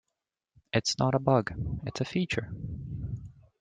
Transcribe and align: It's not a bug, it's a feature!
It's 0.73 0.97
not 0.97 1.13
a 1.13 1.19
bug, 1.19 1.53
it's 1.85 2.01
a 2.01 2.05
feature! 2.05 2.49